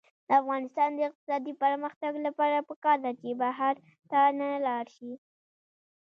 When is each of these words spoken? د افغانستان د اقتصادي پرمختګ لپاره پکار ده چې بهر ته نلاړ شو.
د 0.27 0.29
افغانستان 0.41 0.89
د 0.93 0.99
اقتصادي 1.09 1.53
پرمختګ 1.63 2.13
لپاره 2.25 2.65
پکار 2.69 2.97
ده 3.05 3.11
چې 3.21 3.29
بهر 3.41 3.73
ته 4.11 4.19
نلاړ 4.39 4.85
شو. 4.95 5.11